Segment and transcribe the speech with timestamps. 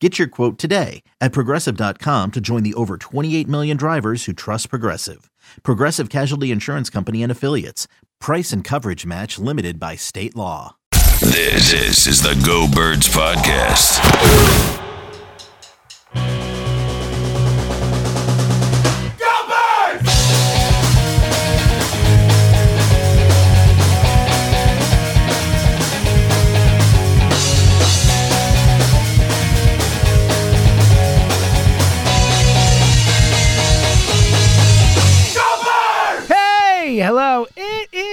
[0.00, 4.70] Get your quote today at progressive.com to join the over 28 million drivers who trust
[4.70, 5.30] Progressive.
[5.62, 7.86] Progressive Casualty Insurance Company and Affiliates.
[8.18, 10.76] Price and coverage match limited by state law.
[11.20, 14.00] This, this is the Go Birds Podcast.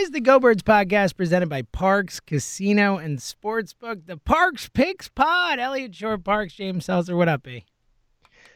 [0.07, 5.59] Is the Go Birds podcast presented by Parx Casino and Sportsbook, the Parx Picks Pod.
[5.59, 7.17] Eliot Shorr-Parks, James Seltzer.
[7.17, 7.65] What up, B?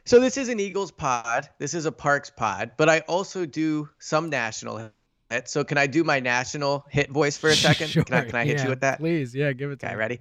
[0.06, 1.50] So this is an Eagles pod.
[1.59, 4.92] This is a Parx pod, but I also do some national
[5.30, 5.52] hits.
[5.52, 7.90] So can I do my national hit voice for a second?
[7.90, 9.00] Sure, Can I, can I hit yeah, you with that?
[9.00, 10.00] Please, yeah, give it to Okay, me.
[10.00, 10.20] ready?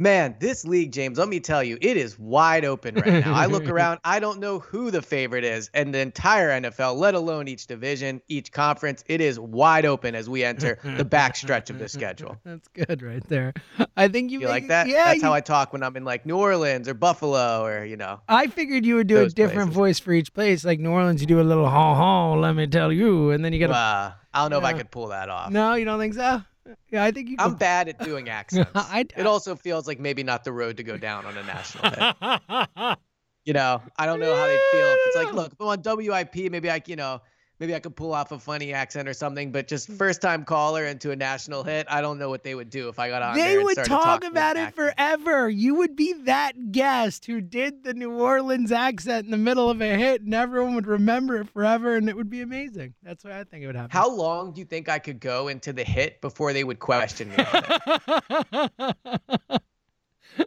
[0.00, 3.34] Man, this league, James, let me tell you, it is wide open right now.
[3.34, 7.14] I look around, I don't know who the favorite is, and the entire NFL, let
[7.14, 11.68] alone each division, each conference, it is wide open as we enter the back stretch
[11.68, 12.38] of the schedule.
[12.44, 13.52] That's good right there.
[13.94, 14.88] I think you, You like that?
[14.88, 17.84] Yeah, That's you- how I talk when I'm in like New Orleans or Buffalo or,
[17.84, 18.22] you know.
[18.26, 19.74] I figured you would do a different places.
[19.74, 20.64] voice for each place.
[20.64, 23.52] Like New Orleans, you do a little ha ha, let me tell you, and then
[23.52, 23.74] you get a.
[23.74, 25.50] Uh, I don't know if I could pull that off.
[25.50, 26.40] no, you don't think so?
[26.90, 27.36] Yeah, I think you.
[27.38, 28.70] I'm could- bad at doing accents.
[28.74, 31.90] I- it also feels like maybe not the road to go down on a national
[31.90, 32.98] hit.
[33.46, 34.86] You know, I don't know how they feel.
[34.86, 37.22] If it's like, look, if I'm on WIP, maybe I, you know,
[37.60, 39.52] maybe I could pull off a funny accent or something.
[39.52, 39.96] But just mm.
[39.96, 42.98] first time caller into a national hit, I don't know what they would do if
[42.98, 44.94] I got on there They would talk about it accent.
[44.96, 45.48] forever.
[45.48, 49.80] You would be that guest who did the New Orleans accent in the middle of
[49.80, 52.94] a hit, and everyone would remember it forever, and it would be amazing.
[53.02, 53.90] That's what I think it would happen.
[53.90, 57.28] How long do you think I could go into the hit before they would question
[57.28, 57.36] me?
[57.36, 57.64] on
[58.52, 58.96] it?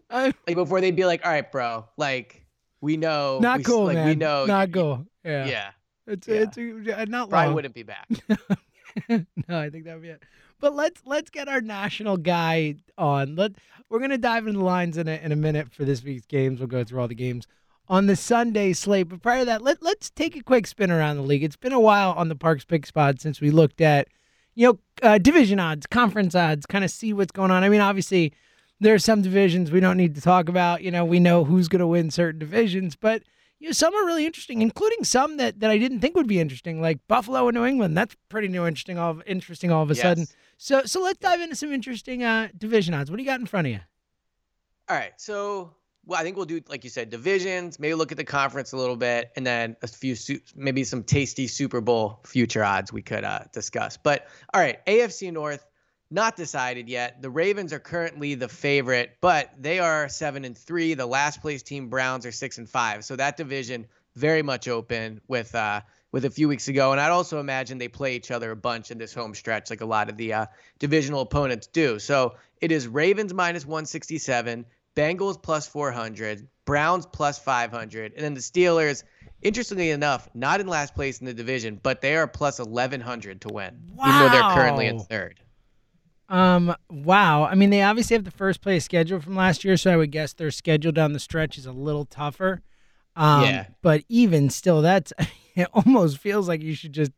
[0.09, 2.45] I'm like before they'd be like, "All right, bro, like
[2.81, 4.07] we know, not we, cool, like man.
[4.07, 5.05] we know, not cool.
[5.23, 5.71] Yeah, yeah,
[6.07, 6.45] It's yeah.
[6.47, 7.55] it's uh, not probably long.
[7.55, 8.07] wouldn't be back."
[9.09, 10.23] no, I think that would be it.
[10.59, 13.35] But let's let's get our national guy on.
[13.35, 13.53] Let
[13.89, 16.59] we're gonna dive into the lines in a in a minute for this week's games.
[16.59, 17.47] We'll go through all the games
[17.87, 19.09] on the Sunday slate.
[19.09, 21.43] But prior to that, let let's take a quick spin around the league.
[21.43, 24.07] It's been a while on the Parx Picks Pod since we looked at
[24.55, 27.63] you know uh, division odds, conference odds, kind of see what's going on.
[27.63, 28.33] I mean, obviously
[28.79, 30.83] there are some divisions we don't need to talk about.
[30.83, 33.23] You know, we know who's going to win certain divisions, but
[33.63, 36.37] you know, some are really interesting, including some that, that I didn't think would be
[36.37, 37.95] interesting, like Buffalo and New England.
[37.95, 40.27] That's pretty new, interesting, all of, interesting all of a sudden.
[40.57, 43.09] So, so let's dive into some interesting uh, division odds.
[43.09, 43.79] What do you got in front of you?
[44.89, 45.73] All right, so
[46.05, 47.79] well, I think we'll do like you said, divisions.
[47.79, 50.13] Maybe look at the conference a little bit, and then a few,
[50.57, 53.95] maybe some tasty Super Bowl future odds we could uh, discuss.
[53.95, 55.65] But all right, AFC North,
[56.13, 57.21] not decided yet.
[57.23, 60.93] The Ravens are currently the favorite, but they are seven and three.
[60.93, 63.03] The last place team Browns are six and five.
[63.03, 65.81] So that division very much open with uh,
[66.11, 66.91] with a few weeks ago.
[66.91, 69.81] And I'd also imagine they play each other a bunch in this home stretch, like
[69.81, 70.45] a lot of the uh,
[70.77, 71.97] divisional opponents do.
[71.97, 74.65] So it is Ravens minus 167,
[74.95, 79.03] Bengals plus 400, Browns plus 500, and then the Steelers.
[79.41, 83.49] Interestingly enough, not in last place in the division, but they are plus 1100 to
[83.49, 85.41] win, even though they're currently in third.
[86.33, 87.43] Um, wow.
[87.43, 90.11] I mean, they obviously have the first place schedule from last year, so I would
[90.11, 92.61] guess their schedule down the stretch is a little tougher.
[93.15, 93.67] Um, Yeah.
[93.83, 95.13] But even still, that's
[95.55, 97.11] it almost feels like you should just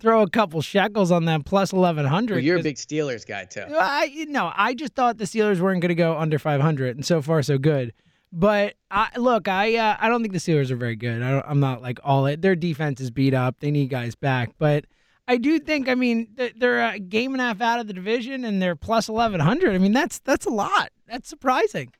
[0.00, 2.36] throw a couple shekels on that plus eleven hundred.
[2.36, 3.64] Well, you're a big Steelers guy too.
[3.78, 6.96] I you know I just thought the Steelers weren't going to go under five hundred,
[6.96, 7.92] and so far so good.
[8.32, 11.22] But I, look, I uh, I don't think the Steelers are very good.
[11.22, 12.42] I am not like all it.
[12.42, 13.60] Their defense is beat up.
[13.60, 14.86] They need guys back, but
[15.28, 15.88] I do think.
[15.88, 19.08] I mean, they're a game and a half out of the division, and they're plus
[19.08, 19.74] eleven hundred.
[19.74, 20.90] I mean, that's that's a lot.
[21.08, 21.92] That's surprising.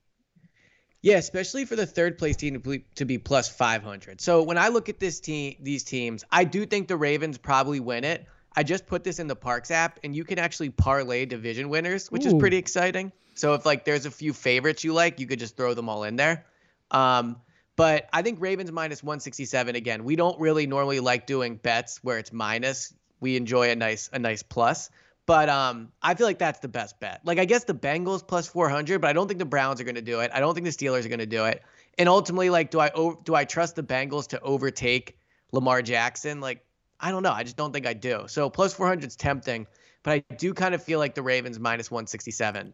[1.03, 4.21] Yeah, especially for the third place team to be, to be plus 500.
[4.21, 7.79] So when I look at this team, these teams, I do think the Ravens probably
[7.79, 8.27] win it.
[8.57, 12.11] I just put this in the Parx app, and you can actually parlay division winners,
[12.11, 12.31] which Ooh.
[12.31, 13.13] is pretty exciting.
[13.35, 16.03] So if like there's a few favorites you like, you could just throw them all
[16.05, 16.45] in there.
[16.91, 17.37] Um,
[17.77, 20.03] but I think Ravens minus 167 again.
[20.05, 22.95] We don't really normally like doing bets where it's minus.
[23.21, 24.91] We enjoy a nice a nice plus.
[25.27, 27.21] But um, I feel like that's the best bet.
[27.25, 29.97] Like I guess the Bengals plus 400, but I don't think the Browns are going
[29.97, 30.31] to do it.
[30.33, 31.63] I don't think the Steelers are going to do it.
[31.99, 32.91] And ultimately, like, do I
[33.25, 35.19] do I trust the Bengals to overtake
[35.53, 36.41] Lamar Jackson?
[36.41, 36.65] Like,
[37.01, 37.33] I don't know.
[37.33, 38.25] I just don't think I do.
[38.29, 39.67] So plus 400 is tempting,
[40.03, 42.73] but I do kind of feel like the Ravens minus 167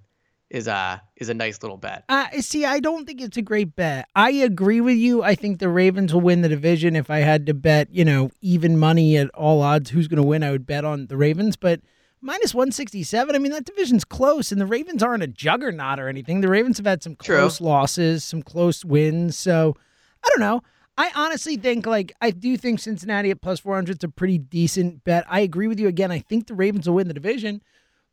[0.52, 2.04] is a is a nice little bet.
[2.08, 4.06] Uh, see, I don't think it's a great bet.
[4.14, 5.22] I agree with you.
[5.22, 6.94] I think the Ravens will win the division.
[6.94, 10.22] If I had to bet, you know, even money at all odds, who's going to
[10.22, 11.56] win, I would bet on the Ravens.
[11.56, 11.80] But
[12.20, 13.34] minus 167.
[13.34, 16.42] I mean, that division's close, and the Ravens aren't a juggernaut or anything.
[16.42, 17.66] The Ravens have had some close True.
[17.66, 19.36] losses, some close wins.
[19.38, 19.74] So
[20.22, 20.62] I don't know.
[20.98, 25.02] I honestly think, like, I do think Cincinnati at plus 400 is a pretty decent
[25.04, 25.24] bet.
[25.26, 26.12] I agree with you again.
[26.12, 27.62] I think the Ravens will win the division,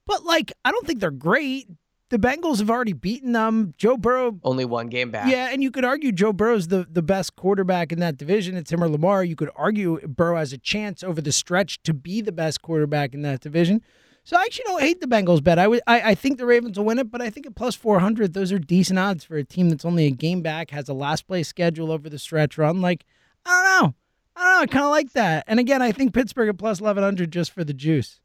[0.08, 1.68] but, like, I don't think they're great.
[2.10, 3.74] The Bengals have already beaten them.
[3.78, 5.32] Joe Burrow only one game back.
[5.32, 8.58] Yeah, and you could argue Joe Burrow's the, the best quarterback in that division.
[8.58, 9.24] It's him or Lamar.
[9.24, 13.14] You could argue Burrow has a chance over the stretch to be the best quarterback
[13.14, 13.84] in that division.
[14.24, 15.60] So I actually don't hate the Bengals bet.
[15.60, 17.76] I, would, I, I think the Ravens will win it, but I think at plus
[17.76, 20.94] 400, those are decent odds for a team that's only a game back, has a
[20.94, 22.82] last place schedule over the stretch run.
[22.82, 23.06] Like,
[23.46, 23.96] I don't know.
[24.36, 24.62] I don't know.
[24.62, 25.46] I kind of like that.
[25.48, 28.20] And again, I think Pittsburgh at plus 1100 just for the juice.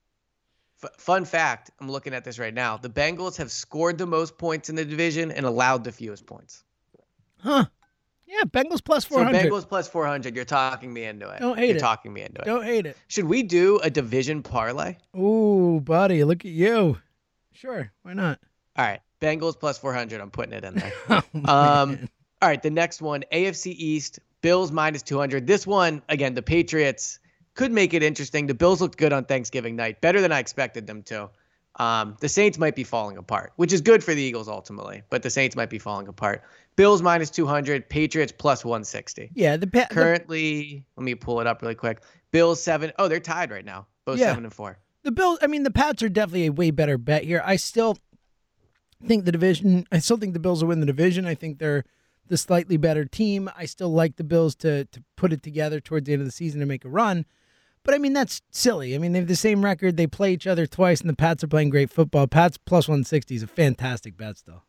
[0.98, 2.76] Fun fact I'm looking at this right now.
[2.76, 6.64] The Bengals have scored the most points in the division and allowed the fewest points.
[7.38, 7.66] Huh.
[8.26, 9.40] Yeah, Bengals plus 400.
[9.40, 10.34] So Bengals plus 400.
[10.34, 11.40] You're talking me into it.
[11.40, 11.80] Don't hate you're it.
[11.80, 12.44] talking me into it.
[12.44, 12.96] Don't hate it.
[13.06, 14.96] Should we do a division parlay?
[15.16, 16.98] Ooh, buddy, look at you.
[17.52, 18.40] Sure, why not?
[18.76, 20.20] All right, Bengals plus 400.
[20.20, 20.92] I'm putting it in there.
[21.08, 22.08] oh, um,
[22.42, 25.46] all right, the next one, AFC East, Bills minus 200.
[25.46, 27.20] This one, again, the Patriots
[27.54, 28.46] could make it interesting.
[28.46, 31.30] The Bills looked good on Thanksgiving night, better than I expected them to.
[31.76, 35.22] Um, the Saints might be falling apart, which is good for the Eagles ultimately, but
[35.22, 36.44] the Saints might be falling apart.
[36.76, 39.30] Bills minus 200, Patriots plus 160.
[39.34, 42.02] Yeah, the pa- currently, the, let me pull it up really quick.
[42.30, 42.92] Bills seven.
[42.98, 44.26] Oh, they're tied right now, both yeah.
[44.26, 44.78] seven and four.
[45.02, 45.38] The Bills.
[45.42, 47.42] I mean, the Pats are definitely a way better bet here.
[47.44, 47.98] I still
[49.06, 49.86] think the division.
[49.92, 51.26] I still think the Bills will win the division.
[51.26, 51.84] I think they're
[52.26, 53.50] the slightly better team.
[53.56, 56.32] I still like the Bills to to put it together towards the end of the
[56.32, 57.24] season to make a run.
[57.84, 58.94] But I mean, that's silly.
[58.94, 59.96] I mean, they have the same record.
[59.96, 62.26] They play each other twice, and the Pats are playing great football.
[62.26, 64.62] Pats plus 160 is a fantastic bet still.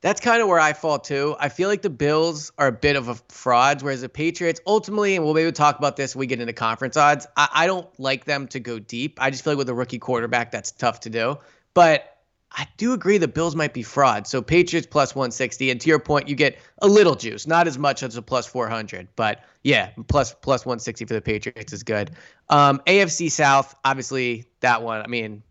[0.00, 1.36] That's kind of where I fall too.
[1.40, 5.16] I feel like the Bills are a bit of a frauds, whereas the Patriots ultimately,
[5.16, 7.26] and we'll maybe talk about this when we get into conference odds.
[7.36, 9.18] I, I don't like them to go deep.
[9.20, 11.38] I just feel like with a rookie quarterback, that's tough to do.
[11.74, 12.15] But
[12.56, 14.26] I do agree the Bills might be fraud.
[14.26, 17.76] So Patriots plus 160, and to your point, you get a little juice, not as
[17.76, 22.12] much as a plus 400, but yeah, plus plus 160 for the Patriots is good.
[22.48, 25.02] Um, AFC South, obviously that one.
[25.02, 25.42] I mean,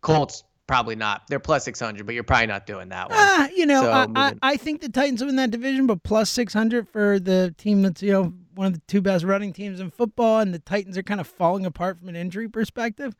[0.00, 1.26] Colts probably not.
[1.28, 3.18] They're plus 600, but you're probably not doing that one.
[3.18, 6.30] Uh, you know, so, I, I, I, think the Titans win that division, but plus
[6.30, 9.90] 600 for the team that's, you know, one of the two best running teams in
[9.90, 13.14] football, and the Titans are kind of falling apart from an injury perspective.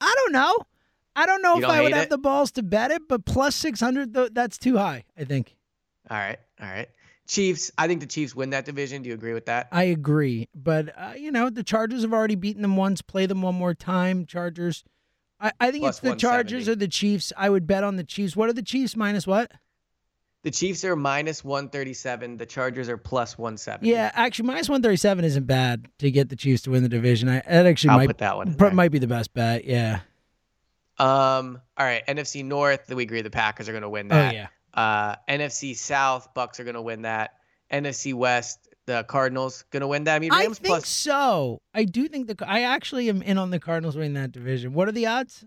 [0.00, 0.58] I don't know.
[1.16, 1.96] I don't know you if don't I would it?
[1.96, 5.54] have the balls to bet it, but plus 600, that's too high, I think.
[6.10, 6.38] All right.
[6.60, 6.88] All right.
[7.26, 9.02] Chiefs, I think the Chiefs win that division.
[9.02, 9.68] Do you agree with that?
[9.72, 10.48] I agree.
[10.54, 13.00] But, uh, you know, the Chargers have already beaten them once.
[13.00, 14.26] Play them one more time.
[14.26, 14.84] Chargers.
[15.40, 17.32] I, I think Plus it's the Chargers or the Chiefs.
[17.36, 18.36] I would bet on the Chiefs.
[18.36, 19.50] What are the Chiefs minus what?
[20.42, 22.36] The Chiefs are minus 137.
[22.36, 23.88] The Chargers are plus 170.
[23.88, 27.30] Yeah, actually, minus 137 isn't bad to get the Chiefs to win the division.
[27.30, 28.54] I that actually I'll might put that one.
[28.74, 29.64] might be the best bet.
[29.64, 30.00] Yeah.
[30.98, 31.60] Um.
[31.76, 32.06] All right.
[32.06, 32.92] NFC North.
[32.92, 34.32] We agree the Packers are going to win that.
[34.32, 34.48] Oh yeah.
[34.72, 36.34] Uh, NFC South.
[36.34, 37.34] Bucks are going to win that.
[37.72, 38.68] NFC West.
[38.86, 40.16] The Cardinals going to win that.
[40.16, 40.88] I mean, Rams I think plus...
[40.88, 41.60] so.
[41.72, 42.36] I do think the.
[42.46, 44.74] I actually am in on the Cardinals winning that division.
[44.74, 45.44] What are the odds?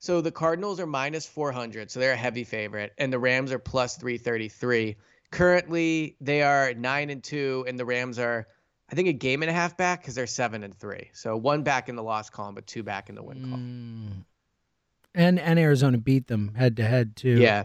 [0.00, 3.58] So the Cardinals are minus 400, so they're a heavy favorite, and the Rams are
[3.58, 4.96] plus 333.
[5.30, 8.48] Currently, they are nine and two, and the Rams are,
[8.90, 11.10] I think, a game and a half back because they're seven and three.
[11.12, 14.14] So one back in the loss column, but two back in the win column.
[14.16, 14.24] Mm.
[15.14, 17.38] And and Arizona beat them head to head too.
[17.38, 17.64] Yeah.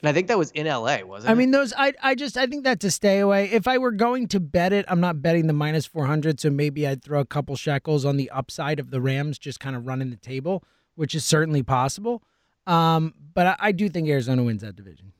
[0.00, 1.32] And I think that was in LA, wasn't it?
[1.32, 3.50] I mean, those I I just I think that's a stay away.
[3.50, 6.86] If I were going to bet it, I'm not betting the minus 400, so maybe
[6.86, 10.10] I'd throw a couple shekels on the upside of the Rams, just kind of running
[10.10, 10.64] the table,
[10.96, 12.22] which is certainly possible.
[12.66, 15.12] Um, but I, I do think Arizona wins that division.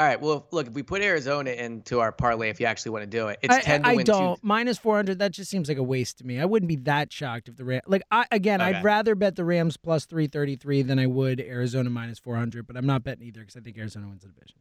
[0.00, 0.18] All right.
[0.18, 3.28] Well, look, if we put Arizona into our parlay, if you actually want to do
[3.28, 4.40] it, it's I, ten to I win don't two.
[4.46, 5.18] minus 400.
[5.18, 6.40] That just seems like a waste to me.
[6.40, 8.62] I wouldn't be that shocked if the Rams like I again.
[8.62, 8.78] Okay.
[8.78, 12.66] I'd rather bet the Rams plus 333 than I would Arizona minus 400.
[12.66, 14.56] But I'm not betting either because I think Arizona wins the division.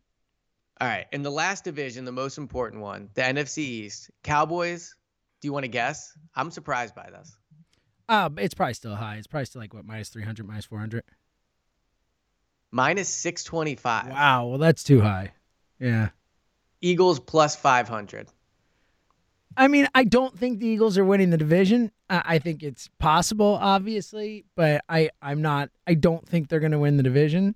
[0.82, 1.06] All right.
[1.14, 4.94] In the last division, the most important one, the NFC East, Cowboys.
[5.40, 6.12] Do you want to guess?
[6.36, 7.38] I'm surprised by this.
[8.10, 9.16] Uh, it's probably still high.
[9.16, 11.02] It's probably still like what minus 300, minus 400.
[12.72, 14.10] Minus six twenty five.
[14.10, 14.48] Wow.
[14.48, 15.32] Well, that's too high.
[15.80, 16.10] Yeah.
[16.82, 18.28] Eagles plus five hundred.
[19.58, 21.92] I mean, I don't think the Eagles are winning the division.
[22.10, 25.70] I I think it's possible, obviously, but I, I'm not.
[25.88, 27.56] I don't think they're going to win the division.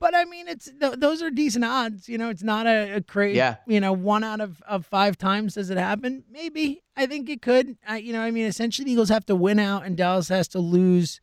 [0.00, 2.08] But I mean, it's th- those are decent odds.
[2.08, 3.36] You know, it's not a, a crazy.
[3.36, 3.56] Yeah.
[3.66, 6.24] You know, one out of, of five times does it happen?
[6.30, 6.82] Maybe.
[6.96, 7.76] I think it could.
[7.86, 10.48] I, you know, I mean, essentially, the Eagles have to win out, and Dallas has
[10.48, 11.20] to lose.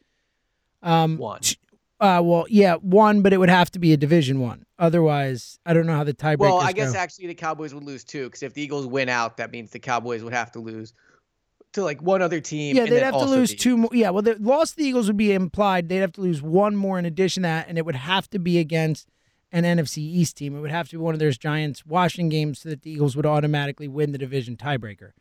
[0.84, 1.42] Um, One.
[1.42, 1.58] t-
[2.06, 4.66] Uh, well, yeah, one, but it would have to be a division one.
[4.78, 7.00] Otherwise, I don't know how the tiebreakers Well, I guess go.
[7.00, 9.80] actually the Cowboys would lose too, because if the Eagles win out, that means the
[9.80, 10.94] Cowboys would have to lose
[11.74, 12.76] to like one other team.
[12.76, 13.90] Yeah, they'd have to lose two more.
[13.94, 15.90] Yeah, well, the loss to the Eagles would be implied.
[15.90, 18.40] They'd have to lose one more in addition to that, and it would have to
[18.40, 19.08] be against
[19.52, 20.56] an NFC East team.
[20.56, 23.16] It would have to be one of those Giants Washington games so that the Eagles
[23.16, 25.12] would automatically win the division tiebreaker.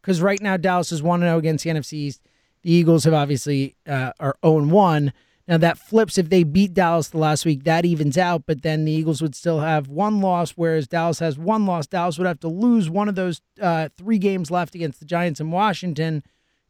[0.00, 2.22] Because right now Dallas is one zero against the NFC East.
[2.62, 5.12] The Eagles have obviously uh, are zero one.
[5.48, 7.64] Now that flips if they beat Dallas the last week.
[7.64, 11.36] That evens out, but then the Eagles would still have one loss, whereas Dallas has
[11.36, 11.86] one loss.
[11.86, 15.40] Dallas would have to lose one of those uh, three games left against the Giants
[15.40, 16.22] in Washington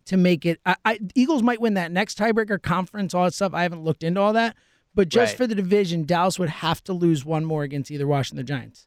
[0.06, 0.58] to make it.
[0.64, 3.52] I, I Eagles might win that next tiebreaker conference, all that stuff.
[3.54, 4.56] I haven't looked into all that,
[4.94, 5.36] but just Right.
[5.36, 8.86] for the division, Dallas would have to lose one more against either Washington or Giants.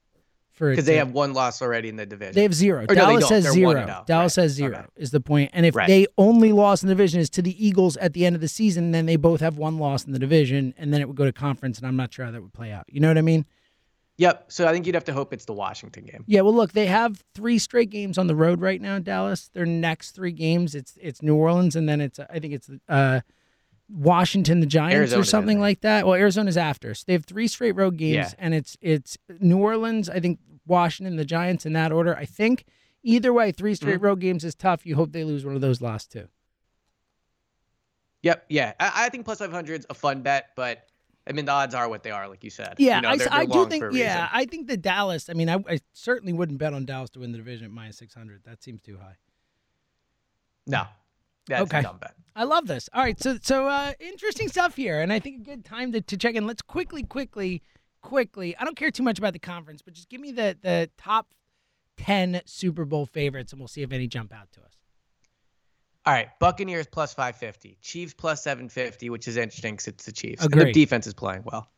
[0.55, 2.33] For because they have one loss already in the division.
[2.33, 2.85] they have zero.
[2.87, 3.31] Or Dallas don't.
[3.33, 3.85] has They're zero.
[3.99, 4.03] oh.
[4.07, 4.43] Dallas Right.
[4.43, 4.87] has zero Okay.
[4.95, 5.51] is the point.
[5.53, 5.87] And if Right.
[5.87, 8.47] they only lost in the division is to the Eagles at the end of the
[8.47, 11.25] season, then they both have one loss in the division, and then it would go
[11.25, 11.77] to conference.
[11.77, 12.85] And I'm not sure how that would play out.
[12.87, 13.45] You know what I mean?
[14.17, 14.45] Yep.
[14.47, 16.23] So I think you'd have to hope it's the Washington game.
[16.25, 16.39] Yeah.
[16.39, 18.97] Well, look, they have three straight games on the road right now.
[18.97, 19.49] Dallas.
[19.53, 23.19] Their next three games, it's it's New Orleans, and then it's I think it's uh,
[23.89, 26.05] Washington, the Giants, Arizona's or something like that.
[26.05, 28.31] Well, Arizona's after, so they have three straight road games, Yeah.
[28.39, 32.15] and it's it's New Orleans, I think Washington, the Giants in that order.
[32.15, 32.65] I think
[33.03, 34.05] either way, three straight Mm-hmm.
[34.05, 34.85] road games is tough.
[34.85, 36.27] You hope they lose one of those last two.
[38.23, 38.45] Yep.
[38.49, 38.73] Yeah.
[38.79, 40.87] I, I think plus 500 is a fun bet, but
[41.27, 42.75] I mean, the odds are what they are, like you said.
[42.79, 43.83] Yeah, You know, I, they're- I they're do think.
[43.93, 44.29] Yeah.
[44.31, 45.29] I think the Dallas.
[45.29, 47.97] I mean, I, I certainly wouldn't bet on Dallas to win the division at minus
[47.97, 48.41] six hundred.
[48.45, 49.17] That seems too high.
[50.67, 50.85] No.
[51.47, 51.79] That's Okay.
[51.79, 52.15] a dumb bet.
[52.35, 52.89] I love this.
[52.93, 56.01] All right, so so uh, interesting stuff here, and I think a good time to,
[56.01, 56.45] to check in.
[56.45, 57.63] Let's quickly, quickly,
[58.01, 58.57] quickly.
[58.57, 61.27] I don't care too much about the conference, but just give me the the top
[61.97, 64.73] ten Super Bowl favorites, and we'll see if any jump out to us.
[66.05, 66.27] All right.
[66.39, 67.77] Buccaneers plus 550.
[67.81, 70.43] Chiefs plus 750, which is interesting because it's the Chiefs.
[70.43, 71.71] And their defense is playing well.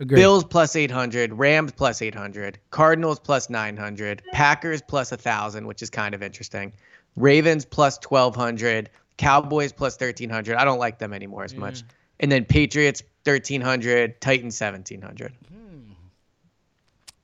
[0.00, 0.16] Agree.
[0.16, 6.14] Bills plus 800, Rams plus 800, Cardinals plus 900, Packers plus 1,000, which is kind
[6.14, 6.72] of interesting,
[7.14, 10.56] Ravens plus 1,200, Cowboys plus 1,300.
[10.56, 11.82] I don't like them anymore as much.
[12.20, 15.32] And then Patriots 1,300, Titans 1,700.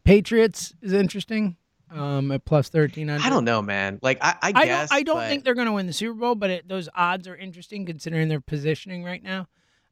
[0.05, 1.57] Patriots is interesting.
[1.93, 3.27] Um, at plus thirteen hundred.
[3.27, 3.99] I don't know, man.
[4.01, 4.91] Like, I, I I guess.
[4.91, 4.99] don't.
[4.99, 7.27] I don't but- think they're going to win the Super Bowl, but it, those odds
[7.27, 9.49] are interesting considering their positioning right now.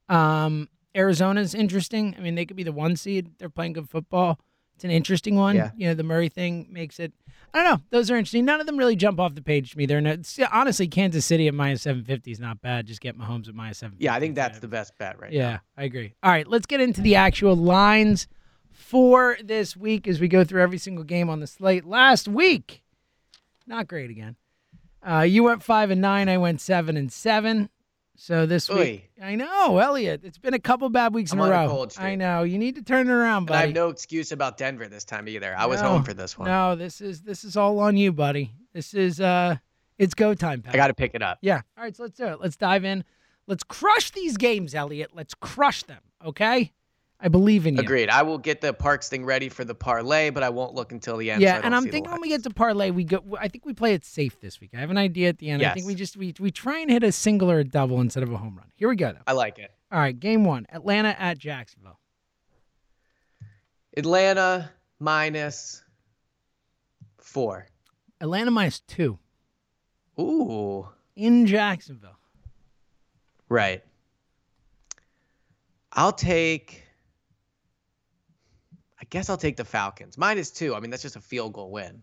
[0.08, 2.14] Um, Arizona's interesting.
[2.16, 3.32] I mean, they could be the one seed.
[3.38, 4.38] They're playing good football.
[4.76, 5.56] It's an interesting one.
[5.56, 5.72] Yeah.
[5.76, 7.12] You know, the Murray thing makes it.
[7.54, 7.82] I don't know.
[7.90, 8.44] Those are interesting.
[8.44, 9.86] None of them really jump off the page to me.
[9.86, 10.16] They're no,
[10.52, 12.86] honestly Kansas City at minus seven fifty is not bad.
[12.86, 13.96] Just get Mahomes at minus seven.
[13.98, 15.60] Yeah, I think that's the best bet right Yeah, now.
[15.76, 16.14] I agree.
[16.22, 18.28] All right, let's get into the actual lines
[18.70, 21.84] for this week as we go through every single game on the slate.
[21.84, 22.82] Last week,
[23.66, 24.36] not great again.
[25.02, 26.28] Uh, you went five and nine.
[26.28, 27.70] I went seven and seven.
[28.20, 30.22] So this week, I know, Eliot.
[30.24, 31.86] It's been a couple bad weeks I'm in a row.
[31.98, 32.42] I know.
[32.42, 35.28] You need to turn it around, And I have no excuse about Denver this time
[35.28, 35.54] either.
[35.56, 36.48] I was home for this one.
[36.48, 38.52] No, this is this is all on you, buddy.
[38.74, 39.56] This is uh,
[39.98, 40.62] it's go time.
[40.62, 40.74] Pal.
[40.74, 41.38] I got to pick it up.
[41.42, 41.60] Yeah.
[41.76, 42.40] All right, so let's do it.
[42.40, 43.04] Let's dive in.
[43.46, 45.10] Let's crush these games, Eliot.
[45.14, 46.02] Let's crush them.
[46.26, 46.72] Okay.
[47.20, 47.80] I believe in you.
[47.80, 48.10] Agreed.
[48.10, 51.16] I will get the Parx thing ready for the parlay, but I won't look until
[51.16, 51.42] the end.
[51.42, 53.24] Yeah, don't and I'm thinking when we get to parlay, we go.
[53.40, 54.70] I think we play it safe this week.
[54.72, 55.62] I have an idea at the end.
[55.64, 58.22] I think we just we we try and hit a single or a double instead
[58.22, 58.70] of a home run.
[58.76, 59.12] Here we go.
[59.12, 59.18] Though.
[59.26, 59.72] I like it.
[59.90, 61.98] All right, game one: Atlanta at Jacksonville.
[63.96, 64.70] Atlanta
[65.00, 65.82] minus
[67.16, 67.66] four.
[68.20, 69.18] Atlanta minus two
[70.20, 72.18] Ooh, in Jacksonville.
[73.48, 73.82] right.
[75.92, 76.84] I'll take.
[79.10, 80.74] Guess I'll take the Falcons minus two.
[80.74, 82.02] I mean, that's just a field goal win.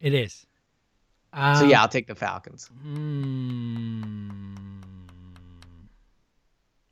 [0.00, 0.46] It is.
[1.34, 2.70] so Um, yeah, I'll take the Falcons.
[2.82, 4.30] hmm.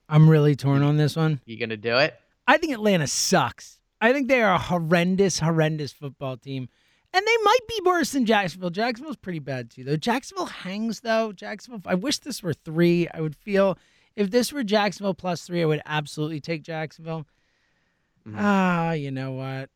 [0.09, 1.41] I'm really torn on this one.
[1.47, 2.15] You gonna do it?
[2.47, 3.79] I think Atlanta sucks.
[4.01, 6.69] I think they are a horrendous, horrendous football team.
[7.15, 8.71] And they might be worse than Jacksonville.
[8.71, 9.97] Jacksonville's pretty bad too, though.
[9.97, 11.33] Jacksonville hangs, though.
[11.33, 13.07] Jacksonville, I wish this were three.
[13.13, 13.79] I would feel
[14.17, 17.27] if this were Jacksonville plus three, I would absolutely take Jacksonville.
[18.27, 18.37] Mhm.
[18.39, 19.71] Ah, you know what?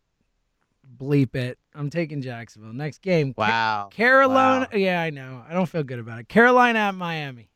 [0.99, 1.59] Bleep it.
[1.75, 2.73] I'm taking Jacksonville.
[2.73, 3.35] Next game.
[3.35, 3.89] Ca- Wow.
[3.91, 4.69] Carolina.
[4.73, 4.79] Wow.
[4.79, 5.45] Yeah, I know.
[5.49, 6.29] I don't feel good about it.
[6.29, 7.51] Carolina at Miami.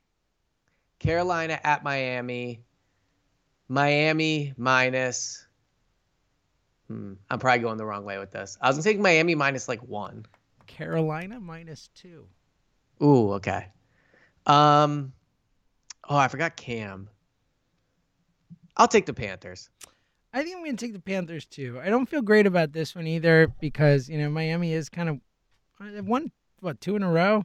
[0.99, 2.63] Carolina at Miami.
[3.69, 5.47] Miami minus.
[6.89, 8.59] Hmm, I'm probably going the wrong way with this.
[8.61, 10.27] I was gonna take Miami minus like one.
[10.67, 12.27] Carolina minus two.
[13.03, 13.69] Ooh, okay.
[14.47, 15.13] Um,
[16.09, 17.09] oh, I forgot Cam.
[18.77, 19.71] I'll take the Panthers.
[20.33, 21.81] I think I'm going to take the Panthers too.
[21.83, 25.21] I don't feel great about this one either because you know Miami is kind of
[25.81, 27.45] uh, they've won what two in a row,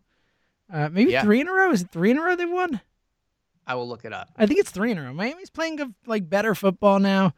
[0.72, 1.24] uh, maybe Yeah.
[1.24, 1.72] three in a row.
[1.72, 2.82] Is it three in a row they've won?
[3.66, 4.30] I will look it up.
[4.38, 5.14] I think it's three in a row.
[5.14, 7.34] Miami's playing good, like better football now.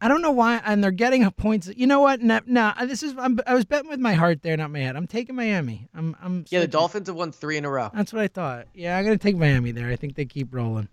[0.00, 1.70] I don't know why, and they're getting points.
[1.74, 2.20] You know what?
[2.20, 4.96] No, no this is I'm, I was betting with my heart there, not my head.
[4.96, 5.88] I'm taking Miami.
[5.94, 6.68] I'm I'm Yeah, the.
[6.68, 7.90] Dolphins have won three in a row.
[7.94, 8.66] That's what I thought.
[8.74, 9.88] Yeah, I'm going to take Miami there.
[9.88, 10.88] I think they keep rolling.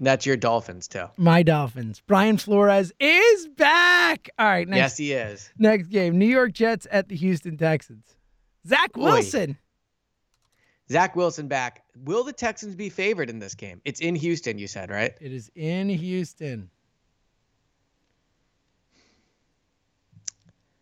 [0.00, 1.04] And that's your Dolphins too.
[1.18, 2.00] My Dolphins.
[2.06, 4.30] Brian Flores is back.
[4.38, 5.52] All right, next Yes, he is.
[5.58, 8.16] Next game, New York Jets at the Houston Texans.
[8.66, 9.02] Zach Oy.
[9.02, 9.58] Wilson.
[10.90, 11.84] Zach Wilson back.
[12.02, 13.82] Will the Texans be favored in this game?
[13.84, 15.12] It's in Houston, you said, right?
[15.20, 16.70] It is in Houston.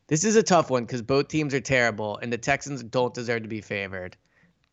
[0.07, 3.43] This is a tough one because both teams are terrible and the Texans don't deserve
[3.43, 4.17] to be favored.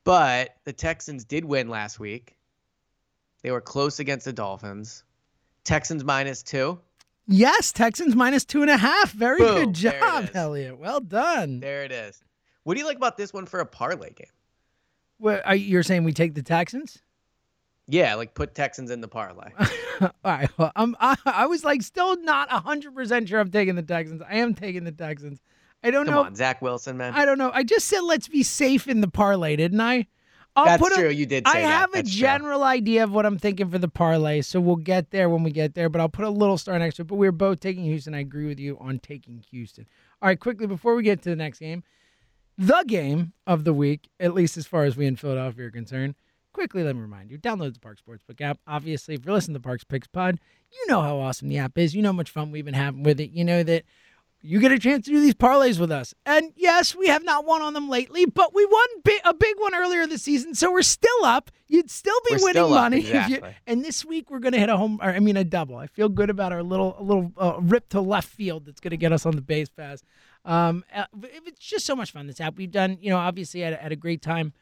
[0.03, 2.34] But the Texans did win last week.
[3.45, 5.03] They were close against the Dolphins.
[5.63, 6.79] Texans minus two.
[7.27, 9.11] Yes, Texans minus two and a half.
[9.11, 9.65] Very Boom.
[9.65, 10.31] good job.
[10.33, 10.79] Eliot.
[10.79, 11.59] Well done.
[11.59, 12.23] There it is.
[12.63, 14.31] What do you like about this one for a parlay game?
[15.19, 17.03] What, are, you're saying we take the Texans?
[17.87, 19.51] Yeah, like put Texans in the parlay.
[20.01, 20.49] All right.
[20.57, 24.23] Well, I'm, I, I was like still not 100% sure I'm taking the Texans.
[24.27, 25.39] I am taking the Texans.
[25.83, 26.23] I don't Come know.
[26.23, 27.13] on, Zach Wilson, man.
[27.13, 27.51] I don't know.
[27.53, 30.07] I just said let's be safe in the parlay, didn't I?
[30.55, 31.09] I'll That's put a- true.
[31.09, 31.67] You did I that.
[31.67, 32.19] have a That's true.
[32.21, 35.51] general idea of what I'm thinking for the parlay, so we'll get there when we
[35.51, 35.89] get there.
[35.89, 37.07] But I'll put a little star next to it.
[37.07, 38.13] But we're both taking Houston.
[38.13, 39.85] I agree with you on taking Houston.
[40.21, 41.83] All right, quickly before we get to the next game,
[42.57, 46.15] the game of the week, at least as far as we in Philadelphia are concerned.
[46.53, 48.59] Quickly, let me remind you: download the Parx Sportsbook app.
[48.65, 50.39] Obviously, if you're listening to Parx Picks Pod,
[50.71, 51.93] you know how awesome the app is.
[51.93, 53.31] You know how much fun we've been having with it.
[53.31, 53.83] You know that
[54.45, 56.13] you get a chance to do these parlays with us.
[56.25, 59.55] And yes, we have not won on them lately, but we won bi- a big
[59.57, 61.51] one earlier this season, so we're still up.
[61.67, 62.97] You'd still be We're winning still money.
[62.99, 63.55] if you- exactly.
[63.67, 65.75] and this week we're going to hit a home, or I mean a double.
[65.77, 68.91] I feel good about our little a little uh, rip to left field that's going
[68.91, 70.03] to get us on the base pass.
[70.45, 72.27] Um, uh, it's just so much fun.
[72.27, 74.53] This app we've done, you know, obviously had, a- had a great time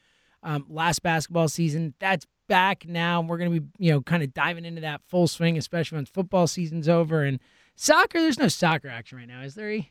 [0.43, 1.93] um, last basketball season.
[1.99, 3.21] That's back now.
[3.21, 6.09] We're going to be, you know, kind of diving into that full swing, especially once
[6.09, 7.23] football season's over.
[7.23, 7.39] And
[7.75, 9.71] soccer, there's no soccer action right now, is there?
[9.71, 9.89] E?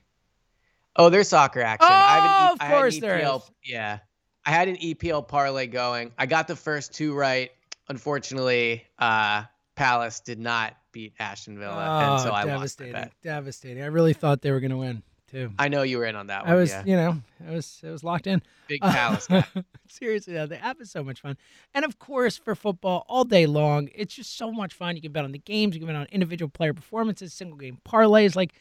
[0.97, 1.89] Oh, there's soccer action.
[1.91, 3.51] I have an Oh, E- of I had an course there EPL is.
[3.65, 3.99] Yeah.
[4.45, 6.13] I had an EPL parlay going.
[6.19, 7.51] I got the first two right.
[7.89, 12.93] Unfortunately, uh, Palace did not beat Aston Villa, and so I lost my Oh, devastating,
[12.93, 13.13] bet.
[13.23, 13.83] devastating.
[13.83, 15.51] I really thought they were going to win too.
[15.59, 16.53] I know you were in on that one.
[16.53, 16.85] I was, yeah.
[16.85, 18.43] you know, I was, it was locked in.
[18.69, 19.45] Big uh, Palace guy.
[19.89, 21.37] Seriously, though, the app is so much fun.
[21.75, 24.95] And of course, for football all day long, it's just so much fun.
[24.95, 27.79] You can bet on the games, you can bet on individual player performances, single game
[27.85, 28.37] parlays.
[28.37, 28.53] Like,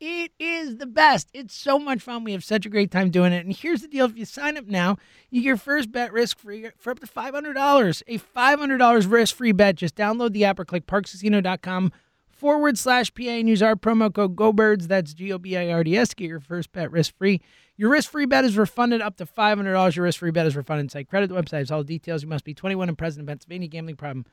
[0.00, 1.28] it is the best.
[1.34, 2.24] It's so much fun.
[2.24, 3.44] We have such a great time doing it.
[3.44, 4.96] And here's the deal if you sign up now,
[5.28, 8.02] you get your first bet risk free for up to $500.
[8.06, 9.74] A $500 risk free bet.
[9.74, 11.92] Just download the app or click parxcasino.com
[12.40, 14.88] forward slash PA and use our promo code GoBirds.
[14.88, 16.14] That's G O B I R D S.
[16.14, 17.42] Get your first bet risk free.
[17.76, 19.94] Your risk free bet is refunded up to $500.
[19.94, 20.90] Your risk free bet is refunded.
[20.90, 22.22] Site credit The website has all the details.
[22.22, 23.68] You must be 21 and present in Pennsylvania.
[23.68, 24.24] Gambling problem.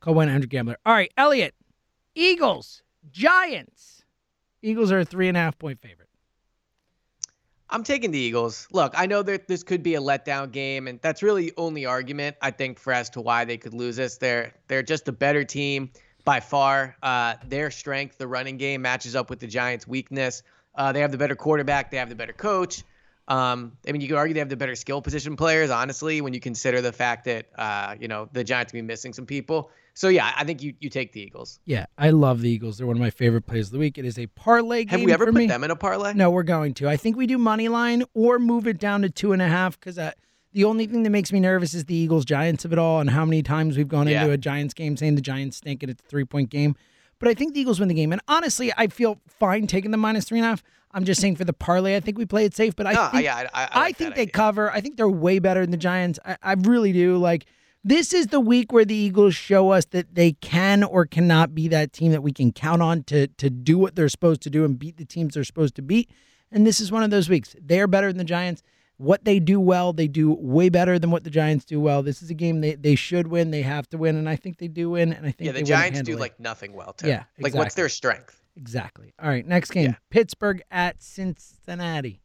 [0.00, 0.76] Call 1 800 Gambler.
[0.84, 1.54] All right, Eliot.
[2.14, 4.04] Eagles, Giants.
[4.62, 6.08] Eagles are a three and a half point favorite.
[7.68, 8.68] I'm taking the Eagles.
[8.70, 12.36] Look, I know that this could be a letdown game, and that's really only argument
[12.40, 14.18] I think for as to why they could lose this.
[14.18, 15.90] They're they're just a better team
[16.26, 16.96] by far.
[17.02, 20.42] Uh, their strength, the running game, matches up with the Giants' weakness.
[20.74, 21.90] Uh, they have the better quarterback.
[21.90, 22.82] They have the better coach.
[23.28, 25.70] Um, I mean, you could argue they have the better skill position players.
[25.70, 29.24] Honestly, when you consider the fact that uh, you know the Giants be missing some
[29.24, 29.70] people.
[29.94, 31.58] So yeah, I think you you take the Eagles.
[31.64, 32.78] Yeah, I love the Eagles.
[32.78, 33.96] They're one of my favorite plays of the week.
[33.96, 34.98] It is a parlay game.
[34.98, 35.46] Have we ever put me.
[35.46, 36.12] them in a parlay?
[36.12, 36.88] No, we're going to.
[36.88, 39.80] I think we do money line or move it down to two and a half
[39.80, 40.12] because uh,
[40.56, 43.10] the only thing that makes me nervous is the Eagles Giants of it all and
[43.10, 44.22] how many times we've gone Yeah.
[44.22, 46.74] into a Giants game saying the Giants stink and it's a three point game.
[47.18, 48.10] But I think the Eagles win the game.
[48.10, 50.62] And honestly, I feel fine taking the minus three and a half.
[50.92, 52.74] I'm just saying for the parlay, I think we play it safe.
[52.74, 54.32] But I no, think, yeah, I, I, I, I think they idea.
[54.32, 54.70] cover.
[54.72, 56.18] I think they're way better than the Giants.
[56.24, 57.18] I, I really do.
[57.18, 57.44] Like
[57.84, 61.68] this is the week where the Eagles show us that they can or cannot be
[61.68, 64.64] that team that we can count on to to do what they're supposed to do
[64.64, 66.08] and beat the teams they're supposed to beat.
[66.50, 67.54] And this is one of those weeks.
[67.60, 68.62] They're better than the Giants.
[68.98, 72.02] What they do well, they do way better than what the Giants do well.
[72.02, 73.50] This is a game they, they should win.
[73.50, 75.12] They have to win, and I think they do win.
[75.12, 77.08] And I think Yeah, the they Giants do like nothing well too.
[77.08, 78.40] Yeah, like what's their strength?
[78.56, 79.12] exactly.
[79.22, 79.96] All right, next game: Yeah.
[80.08, 82.22] Pittsburgh at Cincinnati.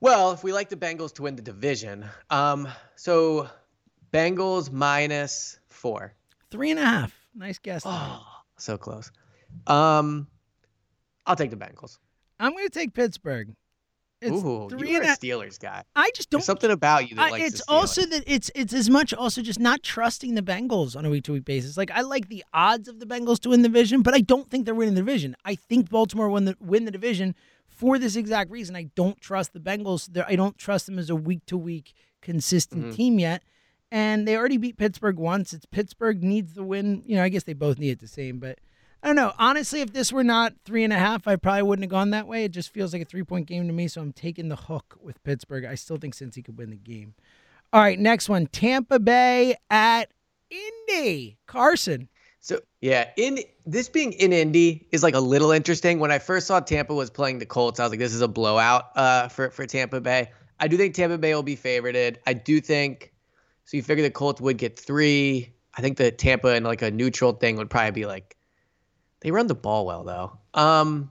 [0.00, 3.48] Well, if we like the Bengals to win the division, um, so
[4.12, 6.14] Bengals minus four.
[6.50, 7.14] Three and a half.
[7.34, 7.82] Nice guess.
[7.84, 8.22] Oh,
[8.56, 9.10] so close.
[9.66, 10.26] Um,
[11.26, 11.98] I'll take the Bengals.
[12.38, 13.54] I'm going to take Pittsburgh.
[14.24, 15.84] It's Ooh, three you are and a a Steelers guy.
[15.94, 16.38] I just don't.
[16.38, 19.42] There's something about you that I, likes it's also that it's it's as much also
[19.42, 21.76] just not trusting the Bengals on a week to week basis.
[21.76, 24.48] Like I like the odds of the Bengals to win the division, but I don't
[24.50, 25.36] think they're winning the division.
[25.44, 27.34] I think Baltimore win the win the division
[27.68, 28.76] for this exact reason.
[28.76, 30.08] I don't trust the Bengals.
[30.12, 32.94] They're, I don't trust them as a week to week consistent Mm-hmm.
[32.94, 33.42] team yet.
[33.92, 35.52] And they already beat Pittsburgh once.
[35.52, 37.02] It's Pittsburgh needs the win.
[37.06, 38.58] You know, I guess they both need it the same, but
[39.04, 39.34] I don't know.
[39.38, 42.26] Honestly, if this were not three and a half, I probably wouldn't have gone that
[42.26, 42.44] way.
[42.44, 44.96] It just feels like a three point game to me, so I'm taking the hook
[44.98, 45.66] with Pittsburgh.
[45.66, 47.12] I still think Cincy could win the game.
[47.70, 50.10] All right, next one Tampa Bay at
[50.50, 51.36] Indy.
[51.46, 52.08] Carson.
[52.40, 55.98] So yeah, in this being in Indy is like a little interesting.
[55.98, 58.28] When I first saw Tampa was playing the Colts, I was like, this is a
[58.28, 60.30] blowout uh, for for Tampa Bay.
[60.60, 62.16] I do think Tampa Bay will be favorited.
[62.26, 63.12] I do think
[63.66, 63.76] so.
[63.76, 65.52] You figure the Colts would get three.
[65.76, 68.34] I think the Tampa and like a neutral thing would probably be like
[69.24, 70.38] they run the ball well though.
[70.60, 71.10] Um,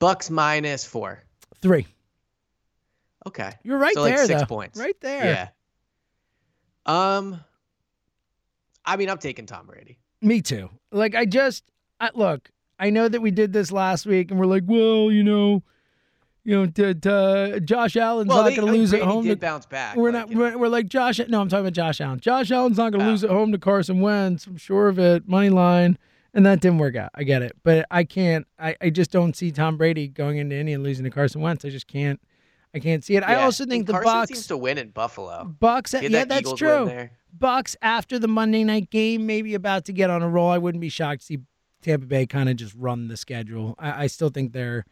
[0.00, 1.22] Bucks minus four.
[1.60, 1.86] Three.
[3.24, 4.46] Okay, You're right so like there, six though.
[4.46, 4.80] points.
[4.80, 5.24] Right there.
[5.24, 7.16] Yeah.
[7.16, 7.38] Um,
[8.84, 9.98] I mean, I'm taking Tom Brady.
[10.20, 10.70] Me too.
[10.90, 11.62] Like I just
[12.00, 12.50] I, look.
[12.80, 15.62] I know that we did this last week, and we're like, well, you know,
[16.42, 19.22] you know, t- t- Josh Allen's Well, not going to lose Brady at home.
[19.24, 19.94] did to- bounce back.
[19.96, 20.36] We're like, not.
[20.36, 21.20] We're, we're like Josh.
[21.28, 22.18] No, I'm talking about Josh Allen.
[22.18, 23.10] Josh Allen's not going to Oh.
[23.10, 24.48] lose at home to Carson Wentz.
[24.48, 25.28] I'm sure of it.
[25.28, 25.96] Money line,
[26.34, 27.10] and that didn't work out.
[27.14, 28.46] I get it, but I can't.
[28.58, 31.64] I, I just don't see Tom Brady going into Indy and losing to Carson Wentz.
[31.64, 32.20] I just can't.
[32.74, 33.22] I can't see it.
[33.22, 34.28] I Yeah, also and think the Carson Bucks.
[34.32, 35.44] seems to win in Buffalo.
[35.60, 35.92] Bucks.
[35.92, 37.08] Yeah, that that's Eagles true.
[37.38, 40.50] Bucks after the Monday night game, maybe about to get on a roll.
[40.50, 41.38] I wouldn't be shocked to see
[41.82, 43.74] Tampa Bay kind of just run the schedule.
[43.78, 44.84] I, I still think they're,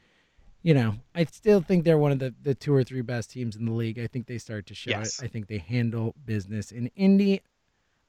[0.62, 3.57] you know, I still think they're one of the, the two or three best teams
[3.57, 3.98] in the league.
[3.98, 5.18] I think they start to show Yes.
[5.20, 5.24] it.
[5.24, 7.40] I think they handle business in Indy.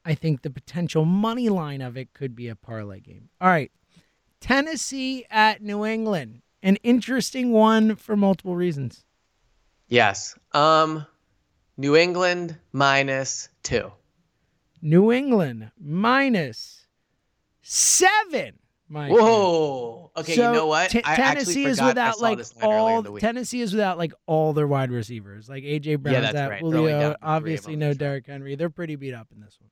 [0.04, 3.28] I think the potential money line of it could be a parlay game.
[3.40, 3.70] All right.
[4.40, 6.42] Tennessee at New England.
[6.62, 9.04] An interesting one for multiple reasons.
[9.88, 10.36] Yes.
[10.52, 11.06] Um,
[11.76, 13.92] New England minus two.
[14.80, 16.86] New England minus
[17.62, 18.58] seven.
[18.88, 19.20] My friend.
[19.20, 20.10] Whoa.
[20.16, 20.90] Okay, So, you know what?
[20.90, 23.20] T- I Tennessee actually is without like this earlier in all the week.
[23.22, 25.48] Tennessee is without like all their wide receivers.
[25.48, 26.60] Like AJ Brown's that's out, right.
[26.60, 27.94] Julio, to three of obviously no.
[27.94, 28.54] Derrick Henry.
[28.54, 29.70] They're pretty beat up in this one.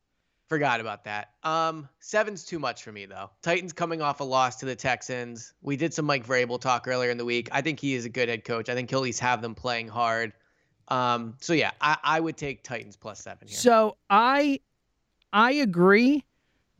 [0.51, 1.31] Forgot about that.
[1.45, 3.31] Um, seven's too much for me though.
[3.41, 5.55] Titans coming off a loss to the Texans.
[5.63, 7.49] We did some Mike Vrabel talk earlier in the week.
[7.53, 8.69] I think he is a good head coach.
[8.69, 10.33] I think he'll at least have them playing hard.
[10.89, 13.57] Um, so yeah, I, I would take Titans plus seven here.
[13.57, 14.59] So I
[15.33, 16.25] I agree,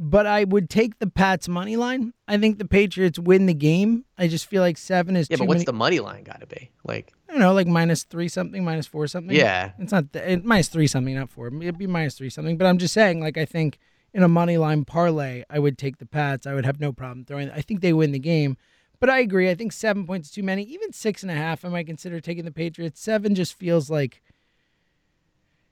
[0.03, 2.15] but I would take the Pats money line.
[2.27, 4.07] I think the Patriots win the game.
[4.17, 5.65] I just feel like seven is yeah, but what's many.
[5.67, 6.71] the money line got to be?
[6.85, 9.37] Like, I don't know, like minus three something, minus four something.
[9.37, 11.49] yeah, It's not th- it, minus three something, not four.
[11.49, 12.57] It'd be minus three something.
[12.57, 13.79] But I'm just saying, like I think
[14.15, 16.47] in a money line parlay, I would take the Pats.
[16.47, 17.51] I would have no problem throwing.
[17.51, 18.57] I think they win the game.
[19.01, 19.51] But I agree.
[19.51, 20.63] I think seven points is too many.
[20.63, 23.01] Even six and a half, I might consider taking the Patriots.
[23.01, 24.23] Seven just feels like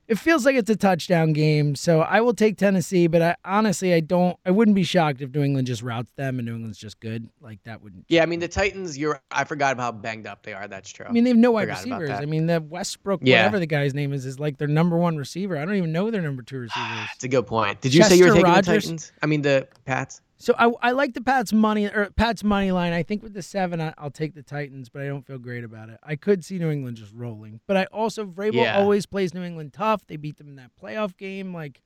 [0.08, 1.74] it feels like it's a touchdown game.
[1.74, 3.06] So I will take Tennessee.
[3.06, 4.36] But I honestly, I don't.
[4.46, 7.28] I wouldn't be shocked if New England just routes them and New England's just good.
[7.40, 8.06] Like that wouldn't.
[8.08, 8.22] yeah.
[8.22, 8.96] I mean, the Titans.
[8.98, 9.20] You're.
[9.30, 10.66] I forgot about how banged up they are.
[10.66, 11.06] That's true.
[11.08, 12.10] I mean, they have no wide Forgot receivers.
[12.10, 13.38] I mean, the Westbrook, Yeah.
[13.40, 15.56] whatever the guy's name is, is like their number one receiver.
[15.58, 16.88] I don't even know their number two receivers.
[17.08, 17.80] That's a good point.
[17.80, 18.64] Did you say you were taking Rogers?
[18.64, 19.12] the Titans?
[19.22, 20.20] I mean, the Pats.
[20.40, 22.92] So I, I like the Pats money or Pats money line.
[22.92, 25.64] I think with the seven, I, I'll take the Titans, but I don't feel great
[25.64, 25.98] about it.
[26.02, 28.78] I could see New England just rolling, but I also Vrabel Yeah.
[28.78, 30.06] always plays New England tough.
[30.06, 31.52] They beat them in that playoff game.
[31.52, 31.82] Like,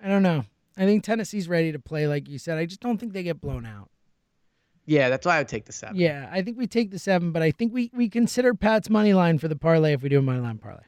[0.00, 0.44] I don't know.
[0.76, 2.56] I think Tennessee's ready to play, like you said.
[2.56, 3.90] I just don't think they get blown out.
[4.84, 5.96] Yeah, that's why I would take the seven.
[5.96, 9.12] Yeah, I think we take the seven, but I think we we consider Pat's money
[9.12, 10.84] line for the parlay if we do a money line parlay.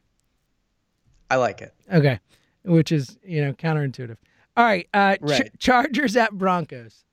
[1.28, 1.74] I like it.
[1.92, 2.20] Okay,
[2.64, 4.18] which is you know counterintuitive.
[4.58, 7.04] All right, uh, Ch- Chargers at Broncos.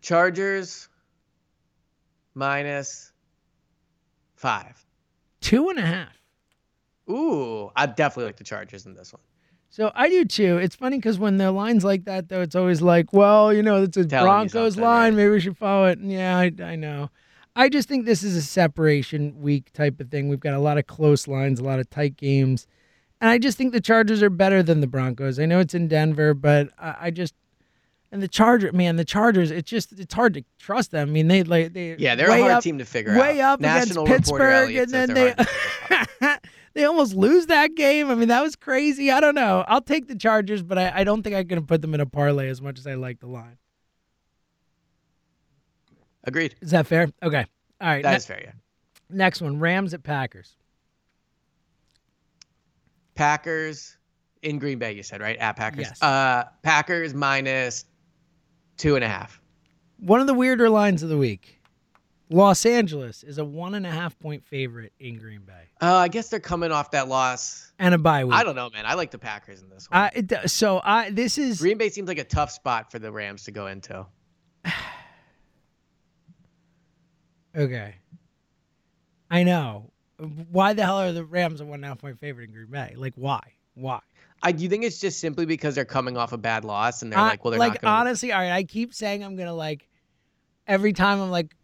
[0.00, 0.88] Chargers
[2.34, 3.12] minus
[4.36, 4.86] five.
[5.40, 6.16] Two and a half.
[7.10, 9.22] Ooh, I definitely like the Chargers in this one.
[9.70, 10.58] So I do too.
[10.58, 13.82] It's funny because when the lines like that, though, it's always like, well, you know,
[13.82, 15.14] it's a Telling Broncos line.
[15.14, 15.14] right?
[15.16, 15.98] Maybe we should follow it.
[15.98, 17.10] And yeah, I, I know.
[17.56, 20.28] I just think this is a separation week type of thing.
[20.28, 22.68] We've got a lot of close lines, a lot of tight games.
[23.24, 25.40] And I just think the Chargers are better than the Broncos.
[25.40, 27.34] I know it's in Denver, but I, I just.
[28.12, 31.08] And the Charger, man, the Chargers, it's just it's hard to trust them.
[31.08, 33.24] I mean, they like they Yeah, they're a hard up, team to figure way out.
[33.24, 36.38] Way up National against Pittsburgh, and then they hard to figure out.
[36.74, 38.10] they almost lose that game.
[38.10, 39.10] I mean, that was crazy.
[39.10, 39.64] I don't know.
[39.68, 42.06] I'll take the Chargers, but I, I don't think going to put them in a
[42.06, 43.56] parlay as much as I like the line.
[46.24, 46.56] Agreed.
[46.60, 47.08] Is that fair?
[47.22, 47.46] Okay.
[47.80, 48.02] All right.
[48.02, 48.40] That ne- is fair.
[48.44, 48.52] Yeah.
[49.08, 50.58] next one Rams at Packers.
[53.14, 53.96] Packers
[54.42, 54.92] in Green Bay.
[54.92, 55.86] You said right at Packers.
[55.88, 56.02] Yes.
[56.02, 57.84] Uh, Packers minus
[58.76, 59.40] two and a half.
[60.00, 61.60] One of the weirder lines of the week.
[62.30, 66.08] Los Angeles is a one and a half point favorite in Green Bay Uh, I
[66.08, 67.72] guess they're coming off that loss.
[67.78, 68.34] and a bye week.
[68.34, 68.86] I don't know, man.
[68.86, 70.10] I like the Packers in this one.
[70.26, 73.44] Do- so I this is Green Bay seems like a tough spot for the Rams
[73.44, 74.06] to go into.
[77.56, 77.94] okay.
[79.30, 79.90] I know.
[80.50, 82.66] Why the hell are the Rams a one and a half point favorite in Green
[82.70, 82.94] Bay?
[82.96, 83.40] Like why?
[83.74, 84.00] Why?
[84.42, 87.10] I do you think it's just simply because they're coming off a bad loss and
[87.12, 87.96] they're I- like, well, they're like not gonna...
[88.00, 88.52] honestly, all right.
[88.52, 89.88] I keep saying I'm gonna like
[90.66, 91.54] every time I'm like,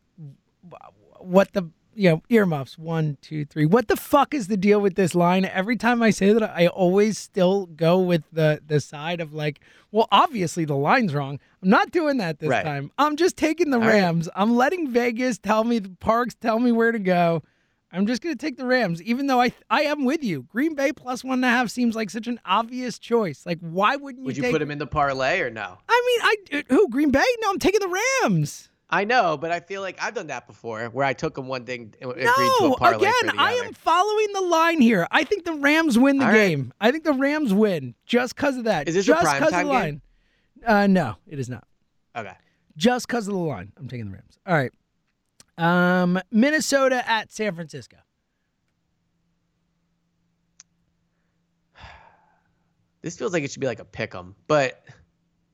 [1.18, 3.66] what the you know earmuffs one two three.
[3.66, 5.44] What the fuck is the deal with this line?
[5.44, 9.60] Every time I say that, I always still go with the the side of like,
[9.90, 11.38] well, obviously the line's wrong.
[11.62, 12.64] I'm not doing that this Right.
[12.64, 12.92] time.
[12.96, 14.00] I'm just taking the All right.
[14.00, 14.28] Rams.
[14.34, 17.42] I'm letting Vegas tell me the Parx tell me where to go.
[17.92, 20.42] I'm just gonna take the Rams, even though I I am with you.
[20.42, 23.44] Green Bay plus one and a half seems like such an obvious choice.
[23.44, 24.26] Like, why wouldn't you?
[24.26, 25.78] Would you take put him in the parlay or no?
[25.88, 27.24] I mean, I who Green Bay?
[27.40, 28.68] No, I'm taking the Rams.
[28.92, 31.64] I know, but I feel like I've done that before, where I took them one
[31.64, 35.06] thing and agreed to No, a parlay again, I am following the line here.
[35.12, 36.48] I think the Rams win the All right.
[36.48, 36.72] game.
[36.80, 38.88] I think the Rams win just because of that.
[38.88, 39.68] Is this a just primetime of the game?
[39.68, 40.02] line?
[40.66, 41.64] Uh, no, it is not.
[42.16, 42.34] Okay.
[42.76, 44.38] Just because of the line, I'm taking the Rams.
[44.44, 44.72] All right.
[45.60, 47.96] Um, Minnesota at San Francisco.
[53.02, 54.84] This feels like it should be like a pick 'em, but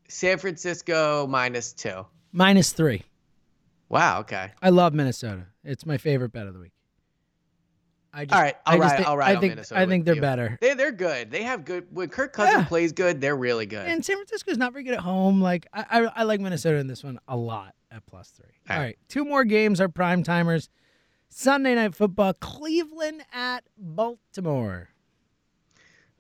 [0.09, 2.05] San Francisco minus two.
[2.33, 3.05] Minus three.
[3.88, 4.19] Wow.
[4.21, 4.51] Okay.
[4.61, 5.47] I love Minnesota.
[5.62, 6.73] It's my favorite bet of the week.
[8.12, 10.14] I just, All right, I I'll just ride- think, I think, Minnesota I think they're
[10.16, 10.21] you.
[10.21, 10.59] better.
[10.61, 11.31] They they're good.
[11.31, 11.87] They have good.
[11.92, 12.66] When Kirk Cousins Yeah.
[12.66, 13.87] plays good, they're really good.
[13.87, 15.40] And San Francisco's not very good at home.
[15.40, 18.46] Like I, I, I like Minnesota in this one a lot at plus three.
[18.68, 18.87] All All right.
[18.87, 18.99] right.
[19.09, 20.68] two more games are prime timers.
[21.29, 24.88] Sunday night football, Cleveland at Baltimore.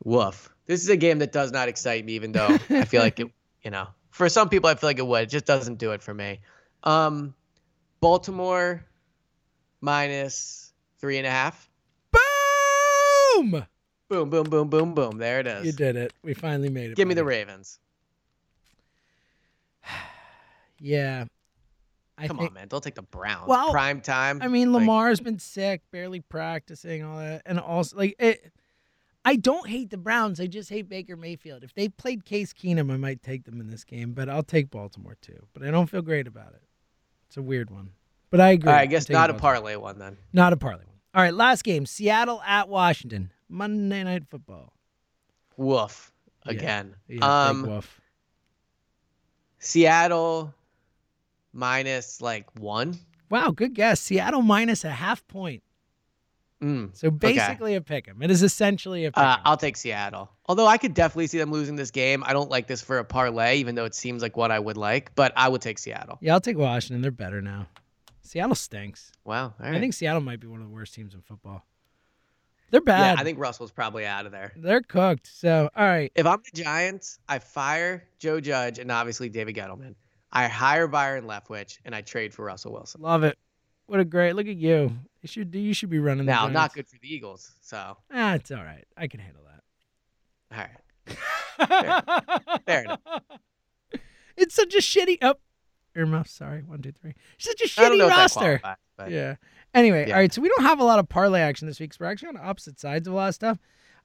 [0.04, 0.50] Woof.
[0.66, 3.28] This is a game that does not excite me, even though I feel like it.
[3.62, 5.24] You know, for some people, I feel like it would.
[5.24, 6.38] It just doesn't do it for me.
[6.84, 7.34] Um,
[8.00, 8.84] Baltimore
[9.80, 11.68] minus three and a half.
[12.12, 13.64] Boom!
[14.08, 15.18] Boom, boom, boom, boom, boom.
[15.18, 15.66] There it is.
[15.66, 16.12] You did it.
[16.22, 16.96] We finally made it.
[16.96, 17.24] Give me the.
[17.24, 17.80] Ravens.
[20.78, 21.24] Yeah.
[22.18, 22.68] I Come think, on, man.
[22.68, 23.46] Don't take the Browns.
[23.46, 24.40] Well, Prime time.
[24.42, 28.52] I mean, like- Lamar's been sick, barely practicing, all that, and also like it.
[29.24, 30.40] I don't hate the Browns.
[30.40, 31.64] I just hate Baker Mayfield.
[31.64, 34.70] If they played Case Keenum, I might take them in this game, but I'll take
[34.70, 35.46] Baltimore too.
[35.52, 36.62] But I don't feel great about it.
[37.26, 37.90] It's a weird one,
[38.30, 38.70] but I agree.
[38.70, 39.40] Right, I guess not a Baltimore.
[39.52, 40.16] parlay one then.
[40.32, 40.94] Not a parlay one.
[41.12, 44.72] All right, last game: Seattle at Washington, Monday Night Football.
[45.56, 46.12] Woof.
[46.46, 46.94] Again.
[47.08, 48.00] Yeah, big um, woof.
[49.58, 50.54] Seattle
[51.56, 52.98] minus like one.
[53.30, 54.00] Wow, good guess.
[54.00, 55.62] Seattle minus a half point.
[56.62, 56.96] Mm.
[56.96, 58.22] So basically a pick 'em.
[58.22, 59.24] It is essentially a pick 'em.
[59.28, 60.30] Uh, I'll take Seattle.
[60.46, 62.22] Although I could definitely see them losing this game.
[62.24, 64.76] I don't like this for a parlay, even though it seems like what I would
[64.76, 65.14] like.
[65.14, 66.18] But I would take Seattle.
[66.22, 67.02] yeah, I'll take Washington.
[67.02, 67.66] They're better now.
[68.22, 69.12] Seattle stinks.
[69.24, 69.44] Wow.
[69.44, 69.74] All right.
[69.74, 71.64] I think Seattle might be one of the worst teams in football.
[72.70, 72.98] They're bad.
[72.98, 73.20] yeah, bad.
[73.20, 74.52] I think Russell's probably out of there.
[74.56, 75.28] they're cooked.
[75.32, 76.10] So, all right.
[76.16, 79.94] If I'm the Giants, I fire Joe Judge and obviously David Gettleman.
[80.36, 83.00] I hire Byron Leftwich and I trade for Russell Wilson.
[83.00, 83.38] Love it.
[83.86, 84.92] What a great look at you.
[85.22, 87.52] You should you should be running Now, not good for the Eagles.
[87.62, 88.84] So, Ah, it's all right.
[88.96, 90.58] I can handle that.
[90.58, 91.18] all right.
[92.44, 92.62] that.
[92.66, 93.00] Fair enough.
[94.36, 95.36] It's such a shitty oh
[95.96, 96.62] earmuff, sorry.
[96.62, 97.14] One, two, three.
[97.38, 98.60] Such a shitty know if that roster.
[98.98, 99.36] but Yeah.
[99.72, 100.14] Anyway, Yeah.
[100.14, 100.32] all right.
[100.32, 101.94] So we don't have a lot of parlay action this week.
[101.94, 103.58] So we're actually on opposite sides of a lot of stuff.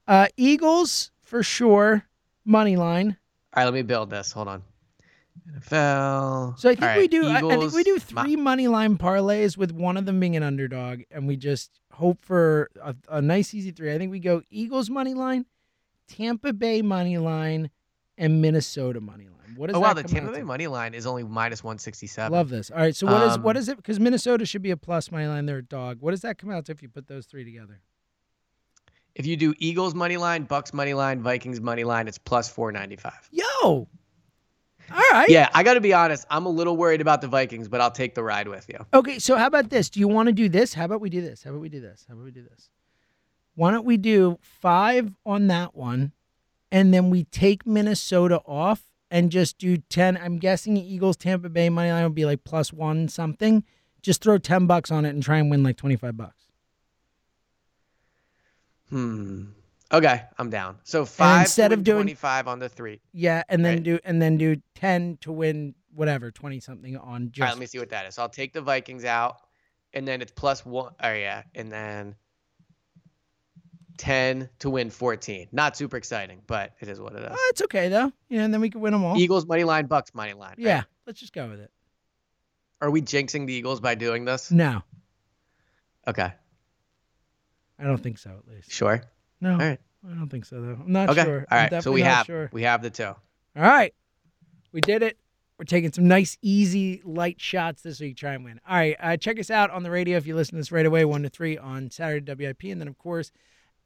[0.08, 2.04] Uh, Eagles for sure.
[2.44, 3.18] Money line.
[3.54, 4.32] All right, let me build this.
[4.32, 4.62] Hold on.
[5.58, 6.58] NFL.
[6.58, 7.26] So I think All we right, do.
[7.28, 10.42] I- I, think we do three money line parlays with one of them being an
[10.42, 13.92] underdog, and we just hope for a, a nice easy three.
[13.92, 15.46] I think we go Eagles money line,
[16.08, 17.70] Tampa Bay money line,
[18.18, 19.54] and Minnesota money line.
[19.56, 20.44] What does Oh wow, the Tampa Bay to?
[20.44, 22.32] money line is only minus one sixty seven.
[22.32, 22.70] Love this.
[22.70, 22.94] All right.
[22.96, 23.76] So what is what Um, is it?
[23.76, 25.46] Because Minnesota should be a plus money line.
[25.46, 25.98] They're a dog.
[26.00, 27.80] What does that come out to if you put those three together?
[29.14, 33.28] If you do Eagles money line, Bucks money line, Vikings money line, it's plus 495.
[33.30, 33.86] Yo.
[34.90, 35.28] All right.
[35.28, 36.26] Yeah, I got to be honest.
[36.30, 38.84] I'm a little worried about the Vikings, but I'll take the ride with you.
[38.92, 39.88] Okay, so how about this?
[39.88, 40.74] Do you want to do this?
[40.74, 41.42] How about we do this?
[41.42, 42.04] How about we do this?
[42.08, 42.68] How about we do this?
[43.54, 46.12] Why don't we do five on that one,
[46.70, 50.16] and then we take Minnesota off and just do ten?
[50.16, 53.64] I'm guessing Eagles Tampa Bay money line would be like plus one something.
[54.00, 56.46] Just throw ten bucks on it and try and win like twenty five bucks.
[58.88, 59.44] Hmm.
[59.92, 60.78] Okay, I'm down.
[60.84, 63.00] So five instead of doing- 25 on the three.
[63.12, 63.82] Yeah, and then Right.
[63.82, 67.66] do and then do ten to win whatever twenty something on All right, let me
[67.66, 68.14] see what that is.
[68.14, 69.36] So I'll take the Vikings out,
[69.92, 70.94] and then it's plus one.
[71.02, 72.16] Oh yeah, and then
[73.98, 75.48] 10 to win 14.
[75.52, 77.28] Not super exciting, but it is what it is.
[77.30, 78.10] Oh, it's okay though.
[78.30, 79.18] Yeah, and then we can win them all.
[79.18, 80.54] Eagles money line, Bucks money line.
[80.56, 80.58] right?
[80.58, 81.70] Yeah, let's just go with it.
[82.80, 84.50] Are we jinxing the Eagles by doing this?
[84.50, 84.82] No,
[86.08, 86.32] Okay.
[87.78, 88.30] I don't think so.
[88.30, 88.72] At least.
[88.72, 89.02] Sure.
[89.42, 89.80] No, All right.
[90.08, 90.78] I don't think so though.
[90.82, 91.24] I'm not Okay.
[91.24, 91.46] sure.
[91.50, 91.80] All I'm.
[91.82, 92.48] So we have sure.
[92.52, 93.04] we have the two.
[93.04, 93.16] All
[93.56, 93.92] right.
[94.72, 95.18] We did it.
[95.58, 98.16] We're taking some nice, easy, light shots this week.
[98.16, 98.60] Try and win.
[98.66, 98.96] All right.
[98.98, 101.22] Uh, check us out on the radio if you listen to this right away, 1
[101.24, 102.64] to 3 on Saturday WIP.
[102.64, 103.30] And then, of course,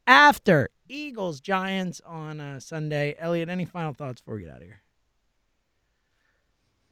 [0.06, 3.16] after Eagles Giants on uh, Sunday.
[3.18, 4.80] Eliot, any final thoughts before we get out of here?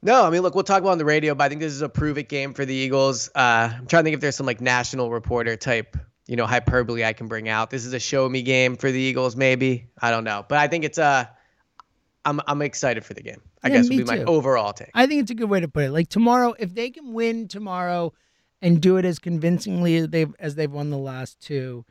[0.02, 1.72] No, I mean, look, we'll talk about it on the radio, but I think this
[1.72, 3.30] is a prove it game for the Eagles.
[3.34, 5.96] Uh, I'm trying to think if there's some like national reporter type,
[6.26, 7.70] you know, hyperbole I can bring out.
[7.70, 9.88] This is a show me game for the Eagles, maybe.
[10.00, 11.26] I don't know, but I think it's uh,
[12.24, 13.42] I'm I'm excited for the game.
[13.62, 14.90] I Yeah, guess would be my overall take.
[14.94, 15.90] I think it's a good way to put it.
[15.90, 18.12] Like tomorrow, if they can win tomorrow
[18.62, 21.84] and do it as convincingly as they've as they've won the last two,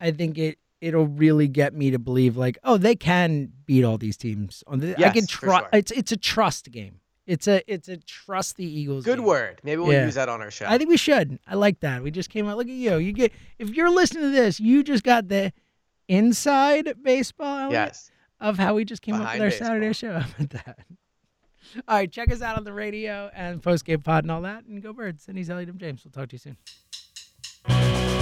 [0.00, 3.98] I think it it'll really get me to believe like, oh, they can beat all
[3.98, 4.62] these teams.
[4.66, 5.64] On the, I can Yes, trust.
[5.64, 5.78] sure.
[5.78, 7.00] It's it's a trust game.
[7.28, 9.04] It's a it's a trust the Eagles.
[9.04, 9.26] Good game.
[9.26, 9.60] word.
[9.62, 10.06] Maybe we'll Yeah.
[10.06, 10.64] use that on our show.
[10.66, 11.38] I think we should.
[11.46, 12.02] I like that.
[12.02, 12.56] We just came out.
[12.56, 12.96] Look at you.
[12.96, 15.52] You get if you're listening to this, you just got the
[16.08, 18.10] inside baseball yes.
[18.40, 19.68] of how we just came up with our baseball.
[19.68, 20.12] Saturday show.
[20.20, 20.78] How about that?
[21.86, 24.64] All right, check us out on the radio and postgame pod and all that.
[24.64, 25.28] And go birds.
[25.28, 25.76] And he's Eliot.
[25.76, 26.02] James.
[26.06, 26.38] We'll talk to you
[27.66, 28.17] soon.